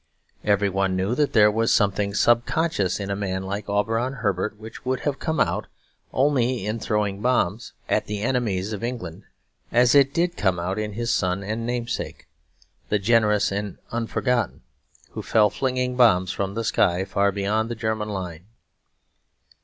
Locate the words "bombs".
7.21-7.73, 15.95-16.31